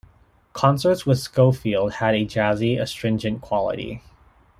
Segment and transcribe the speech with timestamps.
[0.53, 4.01] Concerts with Scofield had a jazzy, astringent quality.